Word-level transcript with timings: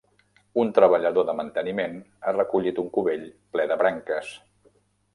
Un 0.61 0.71
treballador 0.77 1.27
de 1.27 1.35
manteniment 1.41 1.95
ha 2.31 2.35
recollit 2.39 2.83
un 2.87 2.91
cubell 2.99 3.31
ple 3.55 3.71
de 3.75 3.81
branques. 3.85 4.37